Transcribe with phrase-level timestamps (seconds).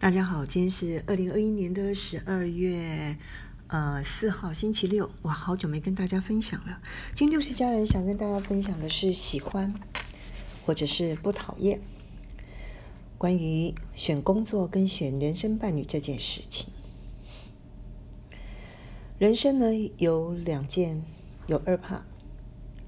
[0.00, 3.18] 大家好，今天是二零二一年的十二月
[3.66, 6.80] 呃四号星期六，哇，好久没跟大家分享了。
[7.14, 9.74] 今天六十家人想跟大家分享的是喜欢
[10.64, 11.82] 或者是不讨厌，
[13.18, 16.72] 关于选工作跟选人生伴侣这件事情。
[19.18, 21.04] 人生呢有两件，
[21.46, 22.06] 有二怕，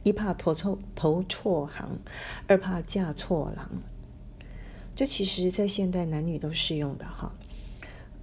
[0.03, 1.99] 一怕投错投错行，
[2.47, 3.83] 二怕嫁错郎。
[4.95, 7.35] 这其实，在现代男女都适用的哈，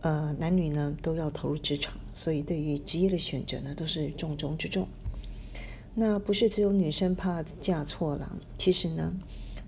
[0.01, 4.87] 呃，男女呢都要投入职场，所以对于职业的选择呢，都是重中之重。
[5.95, 9.11] 那不是只有女生怕嫁错郎，其实呢，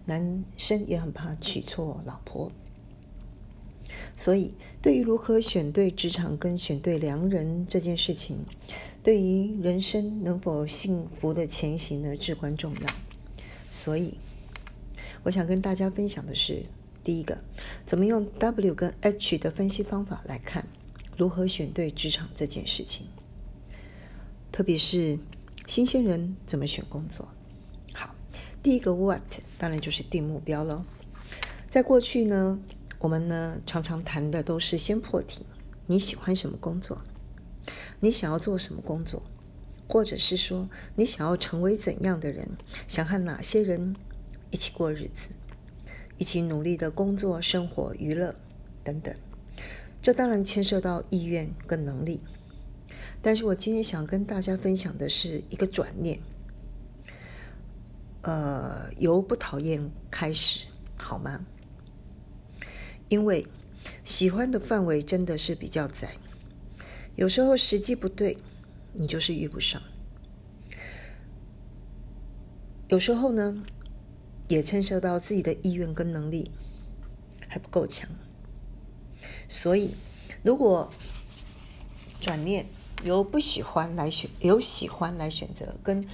[0.05, 2.51] 男生也很怕娶错老婆。
[4.15, 8.37] 所以，对于如何选对职场跟选对良人这件事情，
[9.01, 12.87] 对于人生能否幸福的前行呢，至关重要。
[13.71, 14.13] 所以，
[15.23, 16.63] 我想跟大家分享的是。
[17.03, 17.43] 第一个，
[17.85, 20.67] 怎么用 W 跟 H 的分析方法来看
[21.17, 23.07] 如何选对职场这件事情？
[24.51, 25.17] 特别是
[25.65, 27.27] 新鲜人怎么选工作？
[27.93, 28.13] 好，
[28.61, 29.21] 第一个 What
[29.57, 30.83] 当然就是定目标喽。
[31.69, 32.59] 在过去呢，
[32.99, 35.45] 我们呢常常谈的都是先破题：
[35.87, 37.01] 你喜欢什么工作？
[37.99, 39.23] 你想要做什么工作？
[39.87, 42.47] 或者是说你想要成为怎样的人？
[42.87, 43.95] 想和哪些人
[44.49, 45.29] 一起过日子？
[46.21, 48.35] 一起努力的工作、生活、娱乐
[48.83, 49.11] 等等，
[50.03, 52.21] 这当然牵涉到意愿跟能力。
[53.23, 56.19] 但是我今天想跟大家分享的是一个转念，
[58.21, 61.43] 呃，由不讨厌开始，好吗？
[63.09, 63.47] 因为
[64.03, 66.17] 喜欢的范围真的是比较窄，
[67.15, 68.37] 有时候时机不对，
[68.93, 69.81] 你就是遇不上。
[72.89, 73.63] 有时候呢。
[74.51, 76.51] 也牵涉到自己的意愿跟能力
[77.47, 78.09] 还不够强，
[79.47, 79.91] 所以
[80.43, 80.91] 如果
[82.19, 82.65] 转念
[83.01, 86.05] 由不喜欢来选，由喜欢来选择，跟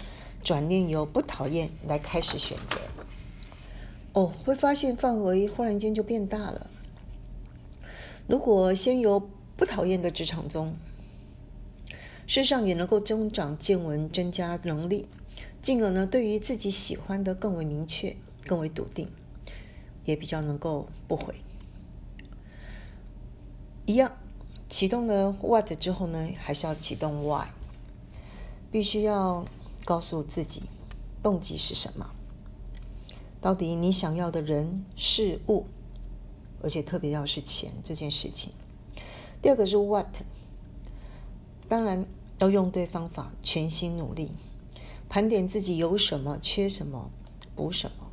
[0.43, 2.77] 转念由不讨厌来开始选择，
[4.13, 6.69] 哦，会发现范围忽然间就变大了。
[8.27, 10.75] 如果先由不讨厌的职场中，
[12.27, 15.07] 事实上也能够增长见闻，增加能力，
[15.63, 18.15] 进而呢，对于自己喜欢的更为明确。
[18.47, 19.11] 更为笃定，
[20.05, 21.35] 也比较能够不悔。
[23.85, 24.17] 一样，
[24.67, 27.47] 启动了 What 之后呢，还是要启动 Why，
[28.71, 29.45] 必须要
[29.85, 30.63] 告诉自己
[31.21, 32.09] 动机是什么，
[33.39, 35.65] 到底你想要的人事物，
[36.61, 38.51] 而且特别要是钱这件事情。
[39.41, 40.07] 第二个是 What，
[41.69, 42.05] 当然
[42.39, 44.31] 要用对方法，全心努力，
[45.07, 47.09] 盘点自己有什么，缺什么，
[47.55, 48.06] 补什么。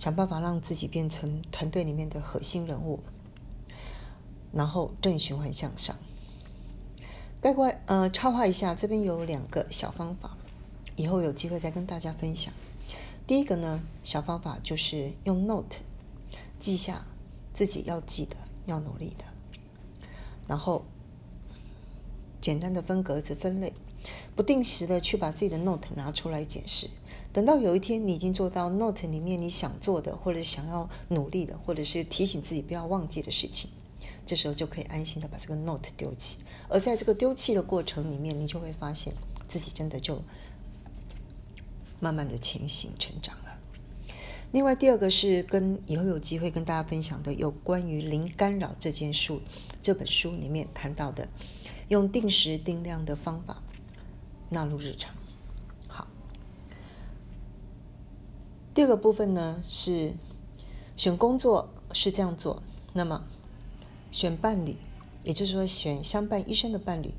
[0.00, 3.00] 想办法让自己变成团队里面的核心人物，
[4.50, 5.94] 然后正循环向上。
[7.42, 10.38] 概括呃，插话一下，这边有两个小方法，
[10.96, 12.54] 以后有机会再跟大家分享。
[13.26, 15.80] 第一个呢，小方法就是用 Note
[16.58, 17.04] 记下
[17.52, 18.34] 自己要记得、
[18.64, 19.26] 要努力的，
[20.48, 20.86] 然后
[22.40, 23.74] 简单的分格子分类，
[24.34, 26.88] 不定时的去把自己的 Note 拿出来检视。
[27.32, 33.70] 等到有一天你已经做到 Note 里面你想做的，或者想要努力的，或者是提醒自己不要忘记的事情，
[34.26, 36.38] 这时候就可以安心的把这个 Note 丢弃。
[36.68, 39.14] 而在这个丢弃的过程里面，你就会发现
[39.48, 40.22] 自己真的就
[42.00, 43.58] 慢慢的前行成长了。
[44.50, 49.40] 另外第二个是跟以后有机会跟大家分享的，有关于零干扰这件书
[49.80, 51.28] 这本书里面谈到的，
[51.86, 53.62] 用定时定量的方法
[54.48, 55.14] 纳入日常。
[58.72, 60.14] 第二个部分呢是
[60.96, 63.24] 选工作是这样做，那么
[64.10, 64.76] 选伴侣，
[65.24, 67.12] 也就是说选相伴一生的伴侣，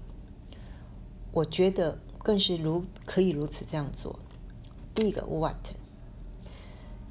[1.33, 4.17] 我觉得更是如可以如此这样做。
[4.95, 5.55] 第一个 what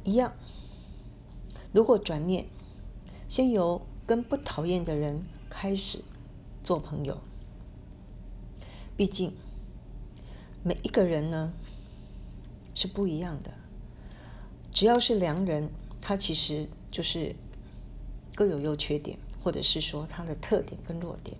[0.04, 0.32] 一样，
[1.72, 2.46] 如果转念，
[3.28, 6.02] 先由跟不讨厌的人开始
[6.64, 7.20] 做朋友，
[8.96, 9.34] 毕竟
[10.62, 11.52] 每一个人呢
[12.74, 13.59] 是不一样的。
[14.72, 15.68] 只要是良人，
[16.00, 17.34] 他其实就是
[18.34, 21.36] 各有优缺点，或者是说他的特点跟弱点。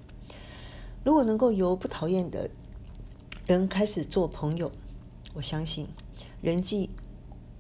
[1.05, 2.51] 如果能够由不讨厌的
[3.47, 4.71] 人开始做朋友，
[5.33, 5.87] 我相信
[6.43, 6.91] 人际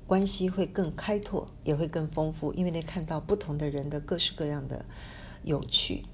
[0.06, 4.84] 关系会更开拓，也会更丰富，因为你看到不同的人的各式各样的
[5.44, 6.04] 有趣，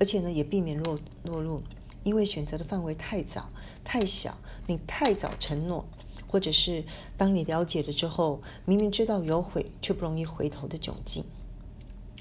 [0.00, 1.62] 而且呢，也避免落落入
[2.02, 3.50] 因为选择的范围太早
[3.84, 5.84] 太小，你太早承诺。
[6.28, 6.84] 或者是
[7.16, 11.24] 当你了解了之后，明明知道有悔却不容易回头的窘境。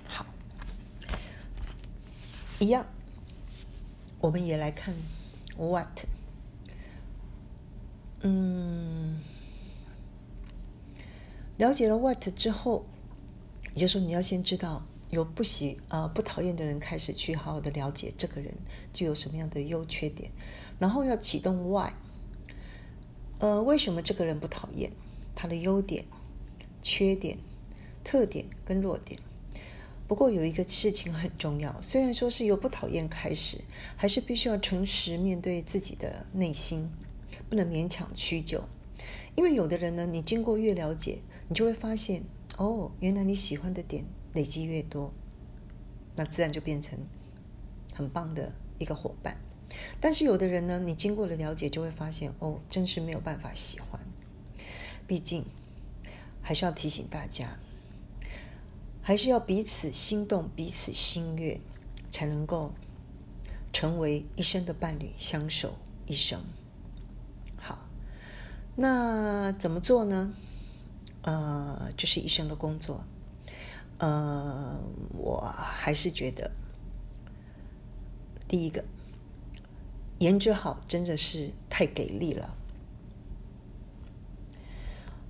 [0.07, 0.25] 好，
[2.59, 2.85] 一样，
[4.19, 4.93] 我们也来看
[5.57, 6.05] what。
[8.21, 9.19] 嗯，
[11.57, 12.85] 了解了 what 之后，
[13.73, 18.53] 也就是说，你要先知道有不喜啊不讨厌的人，开始去好好的了解这个人
[18.93, 20.31] 具有什么样的优缺点，
[20.79, 21.91] 然后要启动 why。
[23.39, 24.91] 呃，为什么这个人不讨厌？
[25.35, 26.05] 他的优点、
[26.81, 27.37] 缺点、
[28.03, 29.19] 特点跟弱点。
[30.07, 33.59] 不过有一个事情很重要，虽然说是由不讨厌开始，
[33.95, 36.89] 还是必须要诚实面对自己的内心。
[37.47, 38.63] 不能勉强屈就，
[39.35, 42.23] 因为有的人呢，你经过越了解，你就会发现，
[42.57, 44.03] 哦，原来你喜欢的点
[44.33, 45.13] 累积越多，
[46.15, 46.97] 那自然就变成
[47.93, 49.39] 很棒的一个伙伴。
[49.99, 53.99] 但是有的人呢，你经过了了解，就会发现，哦，真是没有办法喜欢。
[55.07, 55.45] 毕竟，
[56.41, 57.59] 还是要提醒大家，
[59.01, 61.59] 还是要彼此心动，彼此心悦，
[62.11, 62.73] 才能够
[63.71, 66.43] 成为一生的伴侣，相守一生。
[67.57, 67.85] 好
[68.75, 70.33] 那怎么做呢？
[71.21, 73.05] 呃，这是一生的工作。
[73.97, 74.79] 呃，
[75.13, 76.51] 我还是觉得，
[78.47, 78.83] 第一个，
[80.19, 82.55] 颜值好真的是太给力了。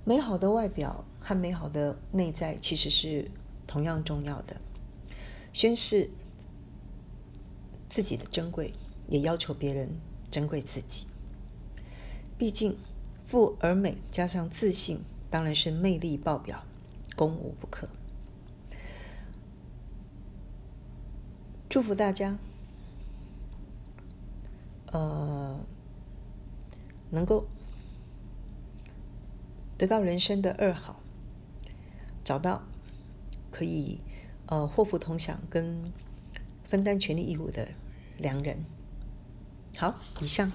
[0.04, 3.30] 美好的外表和美好的内在其实是
[3.66, 4.60] 同样重要的。
[5.52, 6.10] 宣示
[7.88, 8.72] 自己的珍贵，
[9.08, 9.90] 也要求别人
[10.30, 11.06] 珍贵自己。
[12.36, 12.76] 毕竟。
[13.24, 16.62] 富而美，加上自信，当然是魅力爆表，
[17.16, 17.88] 攻无不克。
[21.68, 22.38] 祝福大家，
[24.92, 25.60] 呃，
[27.10, 27.46] 能够
[29.76, 31.00] 得到人生的二好，
[32.24, 32.62] 找到
[33.50, 34.00] 可以
[34.46, 35.92] 呃祸福同享跟
[36.64, 37.68] 分担权利义务的
[38.18, 38.64] 良人。
[39.76, 40.50] 好，以上。